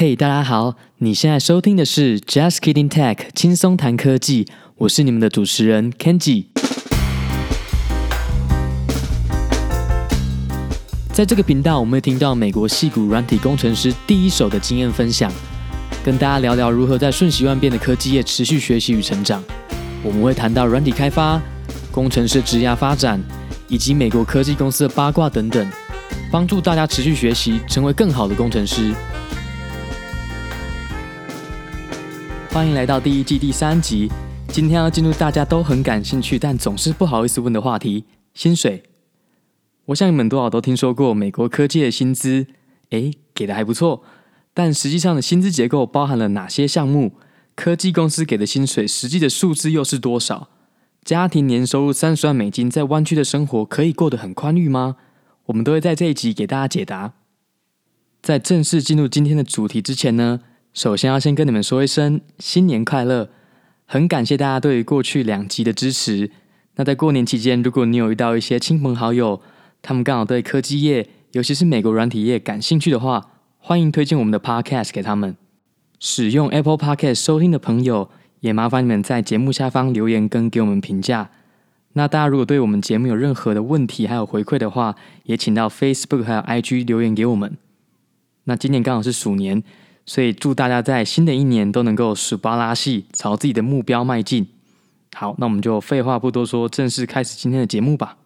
[0.00, 0.76] 嘿大家好！
[0.98, 4.46] 你现在收听的是 Just Kidding Tech，轻松谈科技。
[4.76, 6.44] 我是你们的主持人 Kenji。
[11.12, 15.32] 在这个频道，我们会听到美国矽谷软体工程师第一手的经验分享，
[16.04, 19.42] 跟大家聊聊如何在瞬息万变的科技业持续学习与成长。
[20.04, 21.42] 我们会谈到软体开发、
[21.90, 23.20] 工程师职涯发展，
[23.66, 25.68] 以及美国科技公司的八卦等等，
[26.30, 28.94] 帮助大家持续学习，成为更好的工程师。
[32.58, 34.10] 欢迎来到第一季第三集。
[34.48, 38.82] 今天要进入大家都很感兴趣，但总是不好意思问的话题——薪水。
[39.84, 42.48] 我想你们多少都听说过美国科技的薪资，
[42.90, 44.02] 诶，给的还不错。
[44.52, 47.12] 但实际上的薪资结构包含了哪些项目？
[47.54, 50.48] 科技公司给的薪水实际的数字又是多少？
[51.04, 54.96] 家庭年收入三十万美金，在湾区的生活可以过得很宽裕吗？
[55.46, 57.12] 我们都会在这一集给大家解答。
[58.20, 60.40] 在正式进入今天的主题之前呢，
[60.78, 63.30] 首先要先跟你们说一声新年快乐，
[63.84, 66.30] 很感谢大家对于过去两集的支持。
[66.76, 69.42] 那在过年期间，如果你有遇到一些亲朋好友，
[69.82, 75.36] 他们刚好对科技业，尤其是美国软体业感兴趣的话，欢迎推荐我们的 Podcast 给他们。
[75.98, 81.30] 使用 Apple Podcast 收听的朋友，也麻烦你们在节目下方留言跟给我们评价。
[81.94, 87.56] 那大家如果对我们节目有任何的问题还有回馈的话，也请到 Facebook 还有 IG 留言给我们。
[88.44, 89.64] 那今年刚好是鼠年。
[90.08, 94.48] 所以祝大家在新的一年都能够鼠巴拉细，朝自己的目标迈进。
[95.14, 98.16] 好，那我们就废话不多说，正式开始今天的节目吧。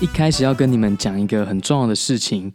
[0.00, 2.50] 一开始要跟你们讲一个很重要的事情，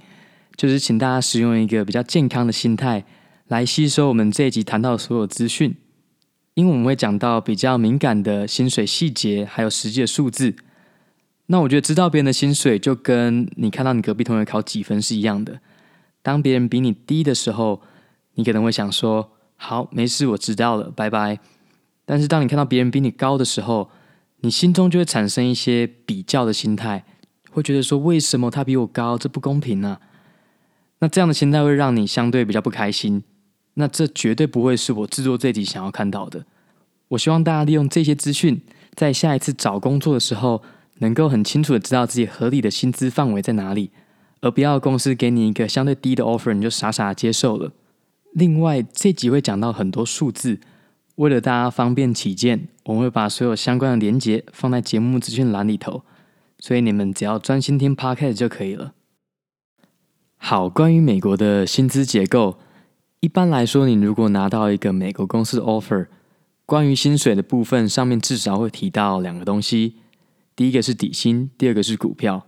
[0.56, 3.06] 就是请大家使用一个比较健康的心态
[3.50, 5.76] 来吸收我们这一集谈到的所有资讯。
[6.58, 10.56] 因为我们会讲到比较敏感的薪水细节，还有实际的数字。
[11.46, 15.60] 那我觉得知道别人的薪水，就跟你看到你隔壁同学考几分是一样的。
[16.24, 17.84] 当别人比你低的时候，
[18.34, 21.38] 你可能会想说：“好，没事，我知道了，拜拜。”
[22.06, 23.92] 但是当你看到别人比你高的时候，
[24.40, 27.06] 你心中就会产生一些比较的心态，
[27.52, 29.16] 会觉得说：“为什么他比我高？
[29.16, 30.00] 这不公平呢？”
[30.98, 33.22] 那这样的心态会让你相对比较不开心。
[33.80, 36.46] 那这绝对不会是我制作这集想要看到的。
[37.10, 38.60] 我希望大家利用这些资讯，
[38.96, 40.64] 在下一次找工作的时候，
[40.96, 43.92] 能够很清楚的知道自己合理的薪资范围在哪里，
[44.42, 47.72] 而不要公司给你一个相对低的 offer，你就傻傻的接受了。
[48.34, 50.60] 另外，这集会讲到很多数字，
[51.16, 56.02] 为了大家方便起见，我们会把所有相关的连接放在节目资讯栏里头，
[56.58, 58.94] 所以你们只要专心听 podcast 就可以了。
[60.36, 62.58] 好，关于美国的薪资结构。
[63.28, 66.08] 一般来说，你如果拿到一个美国公司的 offer，
[66.66, 69.96] 关于薪水的部分上面至少会提到两个东西，
[70.56, 72.46] 第一个是底薪，第二个是股票。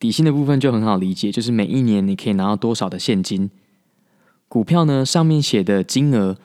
[0.00, 3.52] 底薪的部分就很好理解，就是每一年你可以拿到多少的现金。
[4.48, 6.36] 股票呢，上面写的金额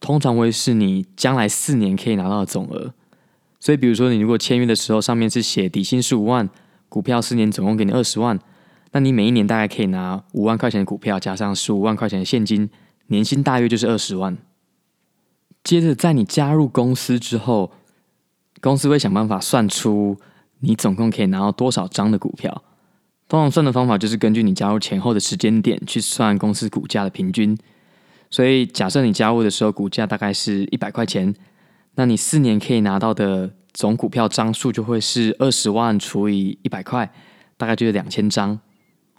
[0.00, 2.92] 通常会是你将来四年可以拿到的总额。
[3.60, 6.50] 所以，比如说你如果签约的时候上面是写底薪十五万，
[6.88, 8.36] 股票四年总共给你二十万，
[8.90, 12.68] 那你每一年大概可以拿五万块钱的股票加上十五万块钱的现金。
[13.08, 14.36] 年薪大约就是二十万。
[15.64, 17.70] 接着，在你加入公司之后，
[18.60, 20.16] 公司会想办法算出
[20.60, 22.64] 你总共可以拿到多少张的股票。
[23.28, 27.56] 通常算的方法就是根据你加入前后的时间点去算公司股价的平均。
[28.28, 31.34] 所以，假设你加入的时候股价大概是一百块钱，
[31.94, 37.12] 那你四年可以拿到的总股票张数就会是二十万除以一百块，
[37.56, 38.58] 大概就是两千张。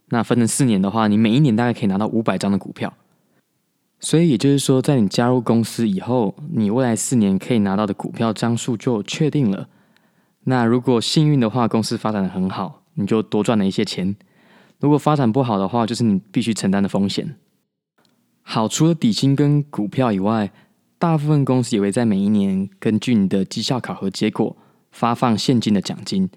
[0.10, 2.94] 那分成四年的话，你每一年大概可以拿到五百张的股票。
[4.04, 9.70] 所以也就是说，在你加入公司以后，你未来四年可以拿到的股票张数就确定了。
[10.44, 14.14] 那如果幸运的话，公司发展的很好，你就多赚了一些钱；
[14.82, 17.38] 如果发展不好的话，就是你必须承担的风险。
[18.42, 20.52] 好，除了底薪跟股票以外，
[21.00, 24.58] 大部分公司也会在每一年根据你的绩效考核结果
[24.92, 26.30] 发放现金的奖金。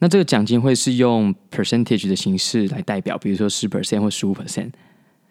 [0.00, 4.72] 那这个奖金会是用 percentage 的形式来代表，比如说十 percent 或十五 percent。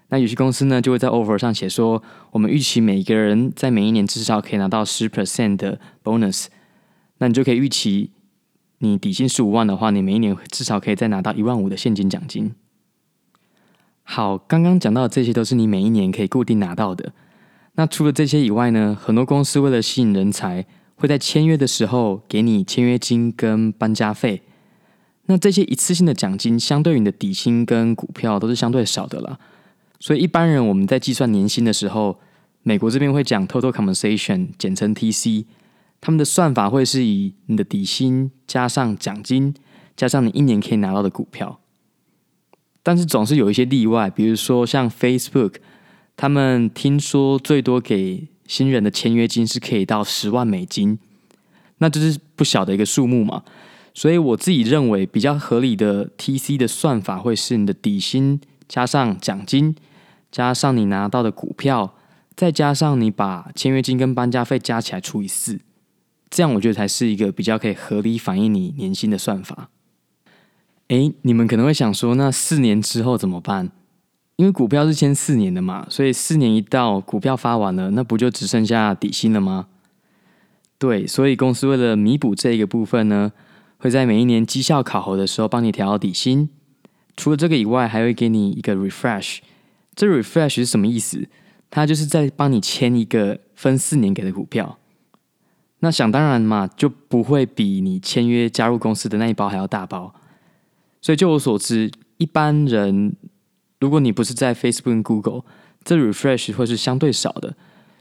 [0.10, 2.02] 那有些公司呢，就会在 offer 上写说，
[2.32, 6.46] 我们预期每个人在每一年至少可以拿到十 percent 的 bonus。
[7.18, 8.12] 那你就可以预期，
[8.78, 12.54] 你底薪十五万的话，你每一年至少可以再拿到一万五的现金奖金。
[14.04, 17.12] 好，刚刚讲到的这些都是你每一年可以固定拿到的。
[17.76, 20.66] 那除了这些以外呢，很多公司为了吸引人才，
[20.96, 24.44] 会在签约的时候给你签约金跟搬家费。
[25.26, 29.38] 那这些一次性的奖金，相对于你的底薪跟股票都是相对少的了。
[30.00, 32.20] 所以一般人我们在计算年薪的时候，
[32.64, 35.46] 美国这边会讲 total compensation，简称 TC。
[36.00, 39.56] 他们的算法会是以你的底薪加上奖金，
[39.96, 41.60] 加上你一年可以拿到的股票。
[42.84, 45.56] 但是总是有一些例外，比如说像 Facebook，
[46.16, 51.00] 他们听说最多给新人的签约金是可以到十万美金，
[51.80, 53.44] 那就是不小的一个数目嘛。
[53.94, 59.76] 所以我自己认为比较合理的 TC 的算法会是你的底薪加上奖金，
[60.38, 61.96] 加上你拿到的股票，
[62.36, 65.60] 再加上你把签约金跟搬家费加起来除以四，
[66.30, 69.70] 这样我觉得才是一个比较可以合理反映你年薪的算法。
[70.90, 73.72] 诶，你们可能会想说，那四年之后怎么办？
[74.36, 79.66] 因为股票是签四年的嘛，所以四年一到，股票发完了，那不就只剩下底薪了吗？
[80.78, 83.32] 对，所以公司为了弥补这一个部分呢，
[83.80, 86.48] 会在每一年绩效考核的时候帮你调到底薪。
[87.16, 89.40] 除了这个以外，还会给你一个 refresh。
[89.98, 91.28] 这 refresh 是什么意思？
[91.72, 94.78] 它就是在帮你签一个分四年给的股票。
[95.80, 100.14] 那想当然嘛，就不会比你签约加入公司的那一包还要大包。
[101.02, 103.16] 所以就我所知，一般人
[103.80, 105.42] 如果你不是在 Facebook Google，
[105.84, 107.56] 这 refresh 会是相对少的。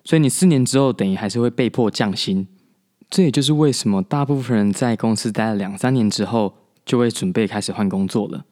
[0.05, 2.47] 所以你四年之后，等于还是会被迫降薪。
[3.09, 8.45] 这也就是为什么大部分人在公司待了两三年之后，就会准备开始换工作了。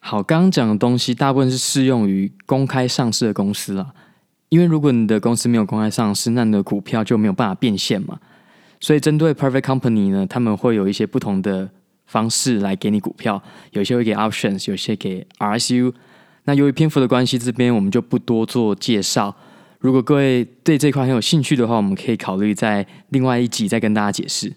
[0.00, 3.92] 好，刚刚讲的东西大部分是适用于公开上市的公司了，
[4.48, 8.18] 因为如果你的公司没有公开上市，那你的股票就没有办法变现嘛。
[8.80, 11.68] 所以针对 private company 呢，他们会有一些不同的
[12.06, 13.42] 方式来给你股票，
[13.72, 15.92] 有些会给 options，有些给 RSU。
[16.44, 19.36] 那由于篇幅的关系，这边我们就不多做介绍。
[19.80, 24.54] 如果各位对这块很有兴趣的话，我们可以考虑在另外一集再跟大家解释。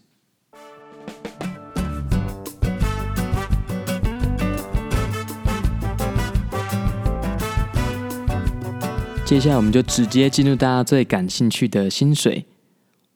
[9.32, 12.46] 接下来我们就直接进入大家最感兴趣的薪水。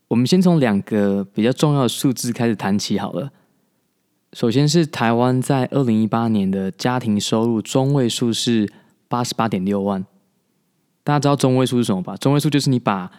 [0.08, 3.34] 我们先从两个比较重要的数字开始谈起好了。
[4.32, 8.72] 首先是台湾在二零一八年的家庭收入中位数是
[9.10, 10.06] 八十八点六万。
[11.04, 12.16] 大家知道中位数是什么吧？
[12.16, 13.12] 中位数就是你把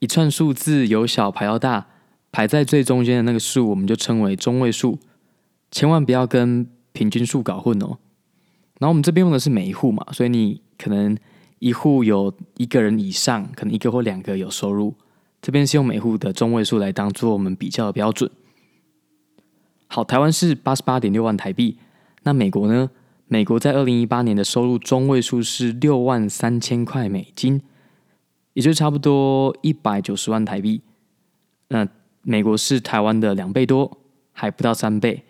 [0.00, 1.86] 一串数字由小排到大，
[2.30, 4.98] 排在最中间的那个数，我们就称为中位数。
[5.70, 7.96] 千万不要跟平均数搞混哦。
[8.78, 11.16] 然后我们这边用的是每一户嘛，所以你可能
[11.62, 14.92] 一户有一个人以上，可能一个或两个有收入。
[15.40, 18.28] 这边是用每户的中位数来当做我们比较的标准。
[19.86, 21.78] 好，台湾是八十八点六万台币，
[22.24, 22.90] 那美国呢？
[23.28, 27.62] 美国在二零一八年的收入中位数是六万三千块美金，
[28.54, 30.82] 也就差不多一百九十万台币。
[31.68, 31.86] 那
[32.22, 33.98] 美国是台湾的两倍多，
[34.32, 35.22] 还不到三倍。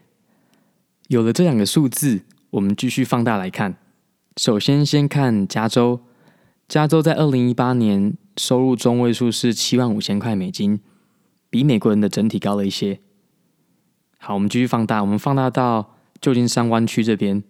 [1.09, 3.77] 有了这两个数字，我们继续放大来看。
[4.39, 6.01] 首先，先看加州，
[6.73, 10.81] 加州在二零一八年收入中位数是七万五千块美金，
[11.51, 12.99] 比美国人的整体高了一些。
[14.19, 17.45] 好，我们继续放大，我们放大到旧金山湾区这边。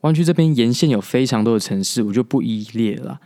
[0.00, 3.20] 湾区这边沿线有非常多的城市，我就不一一列了。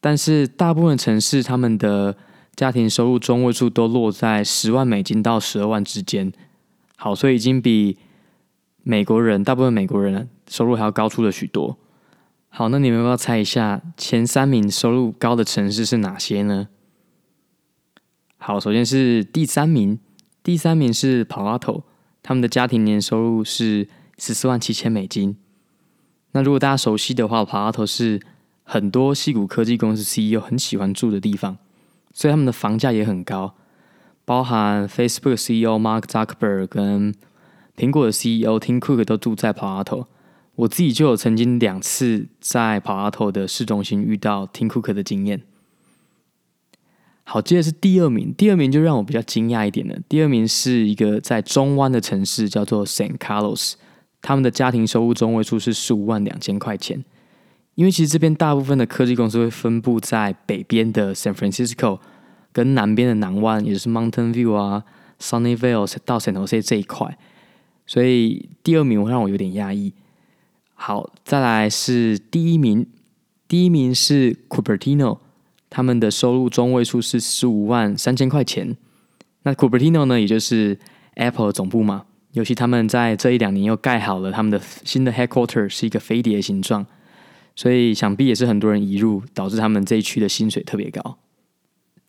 [0.00, 2.16] 但是大部分城市他们的
[2.56, 6.32] 家庭收入中位数都落在十万美金到十二万之间。
[6.96, 7.98] 好，所以已经比
[8.82, 11.78] 美国人大部分美国人收入还要高出了许多。
[12.54, 16.68] 好，那你们要不要猜一下前三名收入高的城市是哪些呢？
[18.36, 19.98] 好，首先是第三名，
[20.42, 21.84] 第三名是 Palo Alto，
[22.22, 23.88] 他们的家庭年收入是
[24.18, 25.38] 十四万七千美金。
[26.32, 28.20] 那如果大家熟悉的话，Palo Alto 是
[28.64, 31.56] 很多西谷科技公司 CEO 很喜欢住的地方，
[32.12, 33.54] 所以他们的房价也很高。
[34.26, 37.14] 包含 Facebook CEO Mark Zuckerberg 跟
[37.74, 40.06] 苹果的 CEO Tim Cook 都住在 Palo Alto。
[40.56, 45.42] 我自己就有曾经两次在跑阿头的市中心遇到听库克的经验。
[47.24, 49.96] 好，接着是第二名，第二名就让我比较惊讶一点了。
[50.08, 53.74] 第二名是一个在中湾的城市，叫做 San Carlos。
[54.20, 57.02] 他们的家庭收入中位数是十五万两千块钱，
[57.74, 61.98] 因为其实这边大部分的科技公司会分布在北边的 San Francisco，
[62.52, 64.84] 跟南边的南湾，也就是 Mountain View 啊、
[65.18, 67.16] Sunnyvale 到 San Jose 这一块，
[67.86, 69.92] 所以第二名会让我有点压抑。
[70.84, 72.84] 好，再来是第一名，
[73.46, 75.18] 第一名是 Cupertino，
[75.70, 78.76] 他们的收入中位数是十五万三千块钱。
[79.44, 80.76] 那 Cupertino 呢，也就是
[81.14, 82.06] Apple 总部嘛。
[82.32, 86.84] 尤其他们在这一两年又盖好了他们的新的 headquarter，是一个飞碟形状，
[87.54, 91.18] 所以想必也是很多人移入，导致他们这一区的薪水特别高。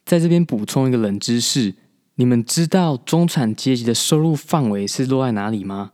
[0.04, 1.76] 在这边补充一个冷知识，
[2.16, 5.92] 你们知道中产阶级的收入范围是落在哪里吗？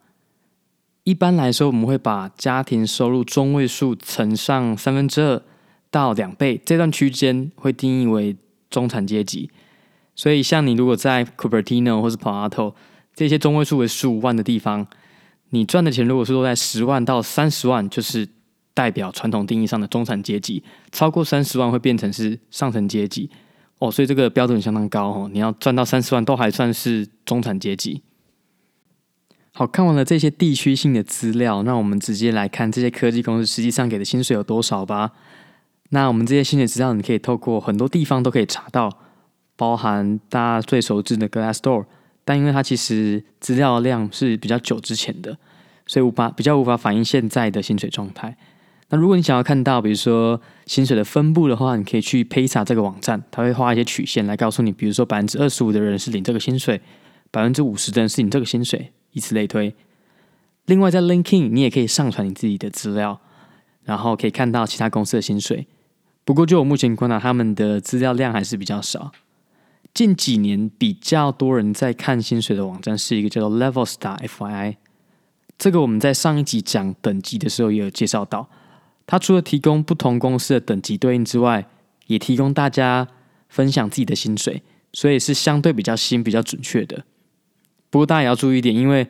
[1.10, 5.42] 一般来说，我们会把家庭收入中位数乘上三分之二
[5.90, 8.38] 到两倍，这段区间会定义为
[8.70, 9.50] 中产阶级。
[10.16, 12.76] 所以像你如果在 Cupertino 或是 Palo Alto
[13.16, 14.86] 这些中位数为十五万的地方，
[15.50, 18.30] 你赚的钱如果是落在十万到三十万，就是
[18.76, 20.62] 代表传统定义上的中产阶级；
[20.92, 23.32] 超过三十万会变成是上层阶级。
[23.80, 28.04] 哦，所以这个标准相当高哦，你要赚到三十万都还算是中产阶级。
[29.60, 35.12] 好，看完了这些地区性的资料，那我们直接来看这些科技公司实际上给的薪水有多少吧。
[35.90, 38.90] 那我们这些薪水资料，你可以透过很多地方都可以查到，
[39.58, 41.84] 包含大家最熟知的 Glassdoor，
[42.24, 45.38] 但因为它其实资料量是比较久之前的，
[45.86, 48.38] 所以无法比较无法反映现在的薪水状态。
[48.88, 56.80] 那如果你想要看到，比如说薪水的分布的话，你可以去 Paysa 这个网站，它会画一些曲线来告诉你，比如说百分之二十五的人是领这个薪水，
[57.30, 58.94] 百分之五十的人是领这个薪水。
[59.12, 59.76] 以此类推。
[60.66, 63.20] 另外，在 LinkedIn 你也可以上传你自己的资料，
[63.84, 65.68] 然后可以看到其他公司的薪水。
[66.24, 69.12] 不过，就我目前观察，他们的资料量还是比较少。
[69.94, 74.76] 近几年比较多人在看薪水的网站是一个叫做 Levelstar（FYI）。
[75.58, 78.48] 这个我们在上一集讲等级的时候也有介绍到。
[79.08, 81.68] 它除了提供不同公司的等级对应之外，
[82.06, 83.08] 也提供大家
[83.48, 84.62] 分享自己的薪水，
[84.94, 87.04] 所以是相对比较新、比较准确的。
[87.90, 89.08] 不过大家也要注意一点，因为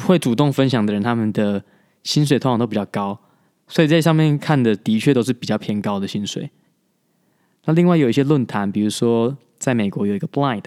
[0.00, 1.64] 会主动分享的人，他们的
[2.02, 3.18] 薪水通常都比较高，
[3.66, 6.50] 所以在上面看的的确都是比较偏高的薪水。
[7.64, 10.64] 那另外有一些论坛，比如说在美国有一个 Blind，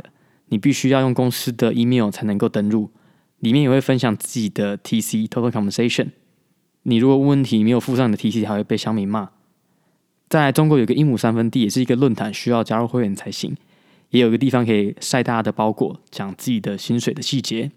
[0.48, 2.89] 你必须要用公司的 email 才能够登入，
[3.39, 6.10] 里面也会分享自己的 TC Total Compensation。
[6.84, 9.30] 你如果问问题没有附上你的 TC，还会被小米骂。
[10.30, 13.56] 在中国有个一亩三分地，也是一个论坛，需要加入会员才行。
[14.09, 17.71] 也有个地方可以晒大家的包裹，讲自己的薪水的细节。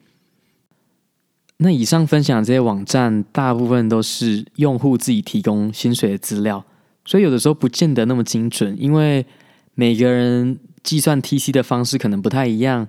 [1.59, 6.65] 那以上分享这些网站，大部分都是用户自己提供薪水的资料，
[7.05, 9.27] 所以有的时候不见得那么精准，因为
[9.75, 12.89] 每个人计算 TC 的方式可能不太一样，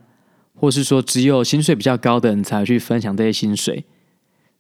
[0.56, 3.84] 或是说只有薪水比较高的人才会去分享这些薪水。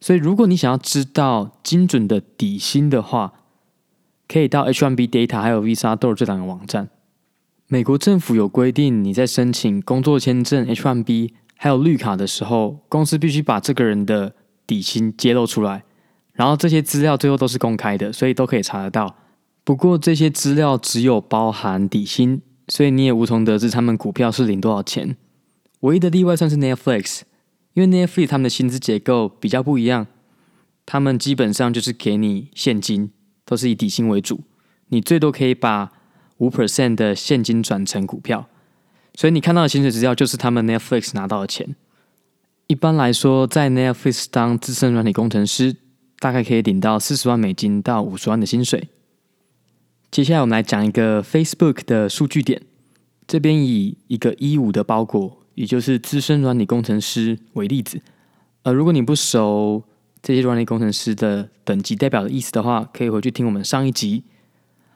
[0.01, 3.33] 所以如果你想要知道精准的底薪的话，
[4.27, 6.89] 可以到 H1B Data 还有 Visado 这两个网站。
[7.73, 14.35] 美国政府有规定，你在申请工作签证 H-1B 还有绿卡的时候，公司必须把这个人的
[14.67, 15.85] 底薪揭露出来，
[16.33, 19.15] 然后这些资料最后都是公开的，所以都可以查得到。
[19.63, 25.15] 不过这些资料只有包含底薪，所以你也无从得知他们股票是领多少钱。
[25.79, 27.21] 唯一的例外算是 Netflix，
[27.73, 30.07] 因为 Netflix 他们的薪资结构比较不一样，
[30.85, 33.11] 他们基本上就是给你现金，
[33.45, 34.41] 都是以底薪为主，
[34.89, 35.93] 你最多可以把
[36.41, 38.47] 五 percent 的现金转成股票，
[39.13, 41.75] 所以你看到的薪水资料就是他们 Netflix 拿到的钱。
[42.65, 45.75] 一般来说，在 Netflix 当资深软体工程师，
[46.17, 48.89] 大概可以领到四十万美金到五十万的薪水。
[50.09, 52.59] 接下来我们来讲一个 Facebook 的数据点，
[53.27, 58.01] 这边以一个一五的包裹，也就是资深软体工程师为例子。
[58.63, 59.83] 呃，如果你不熟
[60.23, 64.23] 这些软体工程师的等级代表的意思的话，可以回去听我们上一集。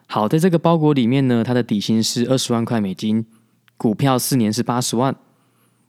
[0.06, 3.26] 好，在这个包裹里面呢，它的底薪是二十万块美金，
[3.76, 5.14] 股票四年是八十万，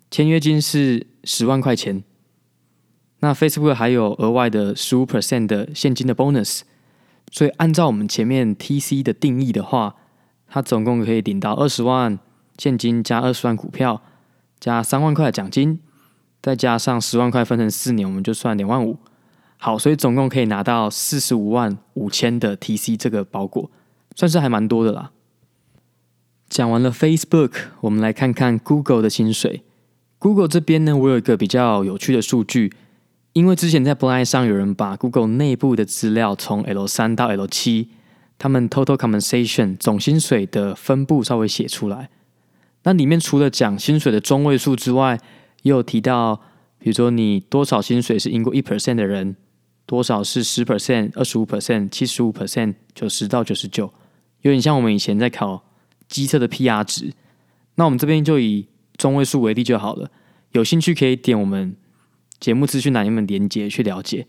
[0.10, 2.04] 签约金是十万块钱。
[3.20, 6.62] 那 Facebook 还有额外的十五 percent 的现金的 bonus，
[7.32, 9.96] 所以按照我们前面 TC 的定义的话，
[10.48, 12.20] 它总共可以领到二十万
[12.58, 14.02] 现金加二十万股票
[14.60, 15.80] 加三万块的奖金，
[16.42, 18.98] 再加上十万块分成四年，我们就算两万五。
[19.58, 23.70] 好，所以总共可以拿到四十五万五千的 TC 这个包裹。
[24.18, 25.12] 算是还蛮多的啦。
[26.50, 29.62] 讲完了 Facebook，我们来看看 Google 的薪水。
[30.18, 32.74] Google 这边呢，我有一个比较有趣的数据，
[33.34, 37.90] 因为之前在 Blind 上有人把 Google 内部的资料从 L 三到 L 七，
[38.40, 42.10] 他们 Total Compensation 总薪水的分布稍微写出来。
[42.86, 45.20] 那里面除了讲薪水的中位数之外，
[45.62, 46.42] 也有提到，
[46.80, 49.36] 比如说你多少薪水是赢过一 percent 的人，
[49.86, 53.94] 多少是十 percent、二十五 percent、七十五 percent、九十到九十九。
[54.42, 55.64] 有点像我们以前在考
[56.08, 57.14] 机测的 PR 值，
[57.76, 60.10] 那我们这边就以中位数为例就好了。
[60.52, 61.76] 有兴趣可以点我们
[62.40, 64.28] 节目资讯栏里面连接去了解。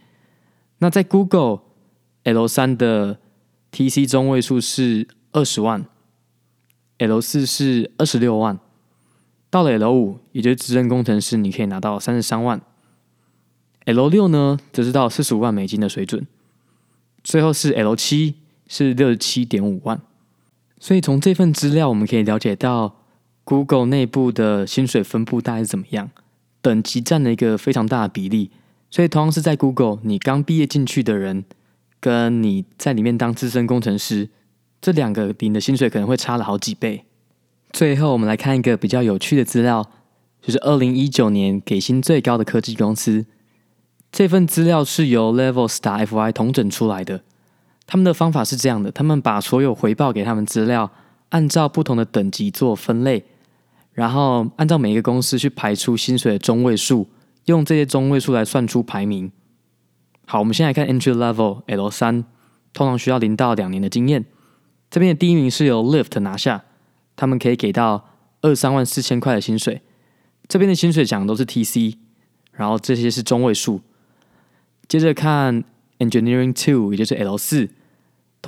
[0.79, 1.61] 那在 Google
[2.25, 3.21] L 三的
[3.71, 5.87] TC 中位数是二十万
[6.99, 8.59] ，L 四是二十六万，
[9.51, 12.61] 到了 L 五，也就是资深工程师，你可以拿到三十三万。
[13.85, 16.27] L 六呢，则是到四十五万美金的水准。
[17.23, 18.38] 最后是 L 七。
[18.69, 20.01] 是六十七点五万，
[20.79, 22.97] 所以从这份资料我们可以了解到
[23.45, 26.11] ，Google 内部的薪水分布大概是怎么样，
[26.61, 28.51] 等级占了一个非常大的比例。
[28.91, 31.45] 所以同样是在 Google，你刚毕业进去的人，
[31.99, 34.29] 跟你在里面当资深工程师，
[34.81, 37.05] 这两个领的薪水可能会差了好几倍。
[37.73, 39.91] 最后，我们来看一个比较有趣的资料，
[40.41, 43.27] 就是二零一九年给薪最高的科技公司。
[44.11, 47.23] 这份资料是由 Levelsta FY 统整出来的。
[47.89, 50.91] 他们的方法是这样的：他们把所有回报给他们资料，
[51.31, 53.25] 按照不同的等级做分类，
[53.93, 57.09] 然后按照每一个公司去排出薪水的中位数，
[57.47, 59.33] 用这些中位数来算出排名。
[60.27, 62.27] 好，我们先来看 Entry Level L 三，
[62.75, 64.27] 通常需要零到两年的经验。
[64.91, 66.65] 这边的第一名是由 Lift 拿下，
[67.17, 68.11] 他们可以给到
[68.43, 69.81] 二三万四千块的薪水。
[70.47, 71.97] 这边的薪水讲的都是 TC，
[72.53, 73.81] 然后这些是中位数。
[74.87, 75.65] 接着看
[75.99, 77.71] Engineering Two，也就是 L 四，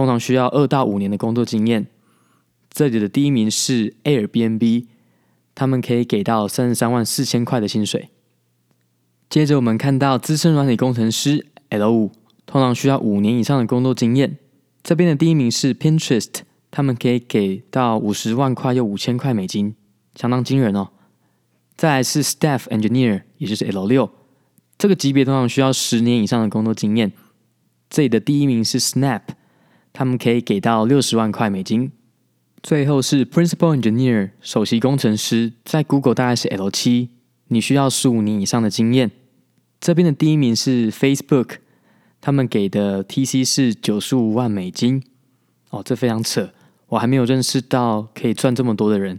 [0.01, 1.87] 通常需要二到五年的工作经验。
[2.71, 4.87] 这里的第一名是 Airbnb，
[5.55, 8.09] 他们可以给到三十三万四千块的薪水。
[9.29, 11.49] 接着我们看到资深软体工程师。
[11.69, 12.13] L 五
[12.47, 14.39] 通常需要五年以上的工作经验。
[14.83, 16.41] 这边的第一名是 Pinterest，
[16.71, 19.75] 他们可以给到五十万块又五千块美金，
[20.15, 20.89] 相当惊人哦。
[21.77, 24.11] 再来是 Staff Engineer，也就是 L 六，
[24.79, 27.13] 这个级别通常需要十年以上的工作经验。
[27.91, 29.21] 这里的第一名是 Snap，
[29.93, 31.93] 他们可以给到六十万块美金。
[32.63, 37.09] 最后是 Principal Engineer，首席工程师，在 Google 大概是 L 七，
[37.49, 39.11] 你需要十五年以上的经验。
[39.81, 41.57] 这边的第一名是 Facebook，
[42.21, 45.03] 他们给的 TC 是九十五万美金，
[45.71, 46.51] 哦，这非常扯，
[46.89, 49.19] 我还没有认识到可以赚这么多的人，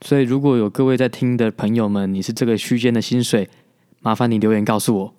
[0.00, 3.48] 所以如果有各位在听的朋友们，你是这个区间的薪水，
[4.00, 5.14] 麻烦你留言告诉我。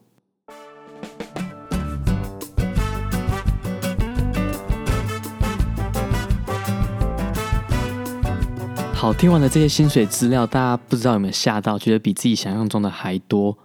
[9.01, 13.58] 好，听完了这些薪水资料，大家不知道有没有吓到，觉得比自己想象中的还多？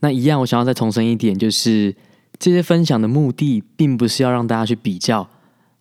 [0.00, 1.96] 那一样，我想要再重申一点，就是
[2.38, 5.30] 这些分享的目的，并不是要让大家去比较，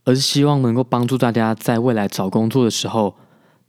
[0.05, 3.17] 而是希望能够帮助大家在未来找工作的时候，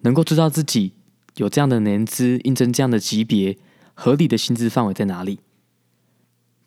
[0.02, 0.92] 能够知道自己
[1.38, 3.58] 有这样的年资，应征这样的级别，
[3.94, 5.40] 合理的薪资范围在哪里。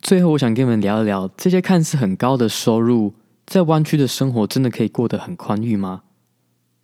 [0.01, 3.13] 最后，我想跟你们聊一聊，这些看似很高的收入，
[3.45, 6.01] 在湾区的生活真的可以过得很宽裕吗？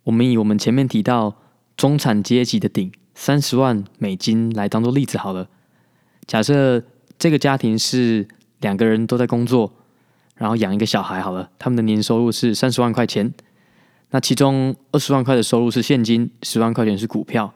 [0.04, 1.36] 我们以我们前面提到
[1.76, 5.48] 中产阶级的顶三十万美金来当做例子好了。
[6.26, 6.82] 假设
[7.18, 8.26] 这个家庭是
[8.60, 9.72] 两个人都在工作，
[10.34, 13.32] 然后养一个小孩好了，他们的年收入是三十万块钱，
[14.10, 17.52] 那其中二十万块的收入是现金，十万块钱是股票，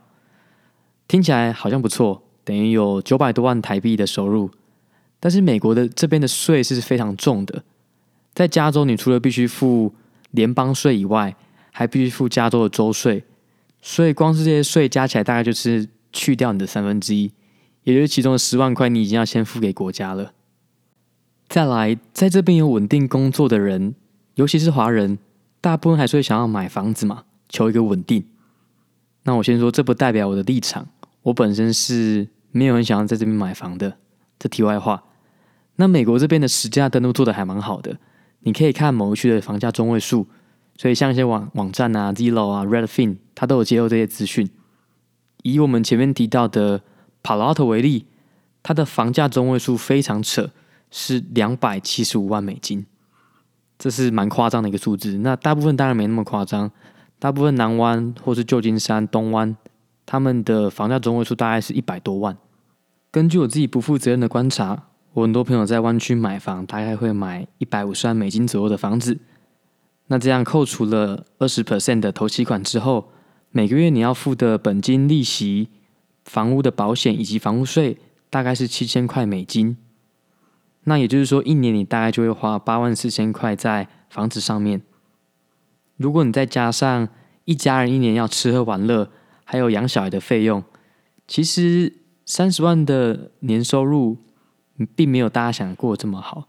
[1.09, 4.51] 听起来好像不错，等于有九百多万台币的收入。
[5.19, 7.63] 但是美国的这边的税是非常重的，
[8.33, 9.95] 在加州你除了必须付
[10.31, 11.35] 联邦税以外，
[11.73, 13.25] 还必须付加州的州税，
[13.83, 17.33] 所以光是这些税加起来，大概就是去掉你的三分之一。
[17.83, 20.33] 也就是其中的十万块，你已经要先付给国家了。
[21.49, 23.95] 再来，在这边有稳定工作的人，
[24.35, 25.19] 尤其是华人，
[25.61, 28.25] 大部分还是会想要买房子嘛，求一个稳定。
[29.25, 30.89] 那我先说，这不代表我的立场，
[31.23, 33.97] 我本身是没有很想要在这边买房的。
[34.39, 35.03] 这题外话。
[35.77, 37.97] 那美国这边的实价登录做的还蛮好的，
[38.41, 40.27] 你可以看某一区的房价中位数，
[40.81, 44.49] 所以像一些网网站啊、Zillow 啊、Redfin，它都有揭露这些资讯。
[45.43, 46.81] 以我们前面提到的。
[47.23, 48.07] Palo Alto 为例，
[48.63, 50.49] 它的房价中位数非常扯，
[50.91, 52.87] 是两百七十五万美金，
[53.79, 55.19] 这是蛮夸张的一个数字。
[55.19, 56.71] 那大部分当然没那么夸张，
[57.19, 59.55] 大部分南湾或是旧金山东湾，
[60.07, 62.35] 他们的房价中位数大概是一百多万。
[63.11, 69.19] 根据我自己不负责任的观察，我很多朋友在湾区买房，大概会买一百五十万美金左右的房子。
[70.11, 73.11] 那这样扣除了二十 percent 的头期款之后，
[73.51, 75.71] 每个月你要付的本金利息。
[76.23, 77.97] 房屋的保险以及房屋税
[78.29, 79.79] 大概是七千块美金，
[80.85, 84.83] 那也就是说，一年你大概就会花八万四千块在房子上面。
[85.97, 87.09] 如果你再加上
[87.47, 89.11] 一家人一年要吃喝玩乐，
[89.45, 90.63] 还有养小孩的费用，
[91.27, 91.95] 其实
[92.25, 94.19] 三十万的年收入
[94.95, 96.47] 并没有大家想过这么好。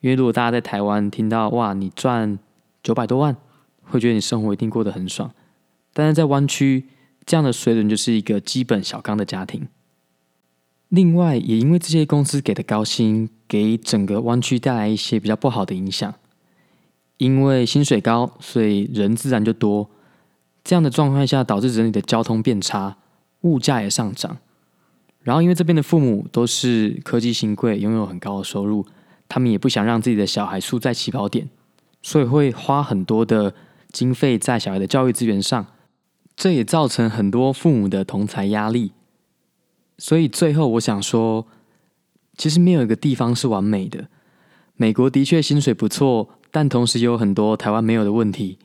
[0.00, 2.38] 因为如果大家在台湾听到哇，你赚
[2.82, 3.36] 九百多万，
[3.84, 5.30] 会觉得你生活一定过得很爽，
[5.92, 6.88] 但是在湾区。
[7.26, 9.68] 这样的水准就是一个基本小康的家庭。
[10.88, 16.14] 另外，也因为这些公司给的高薪，给整个湾区带来一些比较不好的影响。
[17.18, 19.90] 因为薪水高，所以人自然就多。
[20.64, 22.96] 这样的状况下，导致整体的交通变差，
[23.42, 24.38] 物价也上涨。
[25.20, 28.86] 然后，因为这边的父母都是科技新贵，拥有很高的收入，
[29.28, 31.50] 他们也不想让自己的小孩输在起跑点，
[32.02, 33.54] 所以会花很多的
[33.90, 35.66] 经费在小孩的教育资源上。
[36.36, 38.92] 这也造成很多父母的同才压力，
[39.98, 41.48] 所以最后我想说，
[42.36, 44.06] 其实没有一个地方是完美的。
[44.76, 48.56] 美国的确薪水不错，但同时也有很多台湾没有的问题。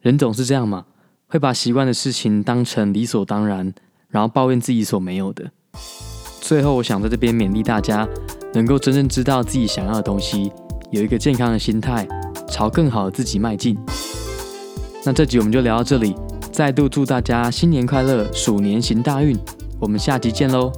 [0.00, 0.86] 人总是这样嘛，
[1.26, 3.74] 会把习惯的事情当成理所当然，
[4.08, 5.50] 然后抱怨自己所没有的。
[6.40, 8.08] 最后，我想在这边勉励大家，
[8.54, 10.50] 能够真正知道自己想要的东西，
[10.90, 12.08] 有一个健康的心态，
[12.48, 13.76] 朝更好的自己迈进。
[15.04, 16.14] 那这集我们就聊到这里，
[16.50, 19.36] 再度祝大家新年快乐，鼠年行大运。
[19.78, 20.72] 我们下集见喽！